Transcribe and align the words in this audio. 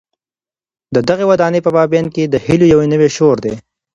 د 0.95 0.97
دغي 1.09 1.25
ودانۍ 1.31 1.59
په 1.63 1.71
مابينځ 1.77 2.07
کي 2.15 2.23
د 2.27 2.35
هیلو 2.45 2.65
یو 2.73 2.79
نوی 2.91 3.09
شور 3.17 3.35
دی. 3.45 3.53